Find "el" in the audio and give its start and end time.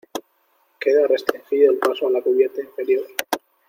1.71-1.77